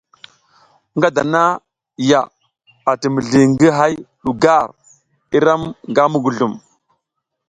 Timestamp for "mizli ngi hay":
3.13-3.93